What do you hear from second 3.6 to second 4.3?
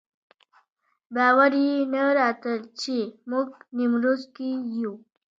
نیمروز